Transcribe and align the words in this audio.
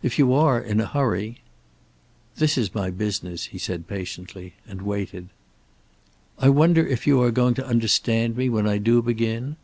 "If 0.00 0.16
you 0.16 0.32
are 0.32 0.60
in 0.60 0.80
a 0.80 0.86
hurry" 0.86 1.38
"This 2.38 2.56
is 2.56 2.72
my 2.72 2.88
business," 2.88 3.46
he 3.46 3.58
said 3.58 3.88
patiently. 3.88 4.54
And 4.68 4.82
waited. 4.82 5.28
"I 6.38 6.50
wonder 6.50 6.86
if 6.86 7.04
you 7.04 7.20
are 7.20 7.32
going 7.32 7.54
to 7.54 7.66
understand 7.66 8.36
me, 8.36 8.48
when 8.48 8.68
I 8.68 8.78
do 8.78 9.02
begin?" 9.02 9.56